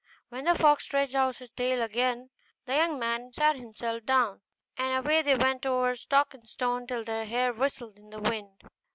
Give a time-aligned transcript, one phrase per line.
[0.31, 2.31] Then the fox stretched out his tail again, and
[2.65, 4.41] the young man sat himself down,
[4.75, 8.63] and away they went over stock and stone till their hair whistled in the wind.